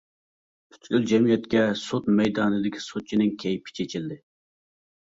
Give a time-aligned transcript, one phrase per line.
[0.71, 4.21] پۈتكۈل جەمئىيەتكە سوت مەيدانىدىكى سوتچىنىڭ كەيپى چېچىلدى.